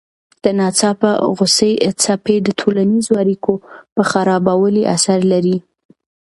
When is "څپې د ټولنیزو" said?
2.01-3.13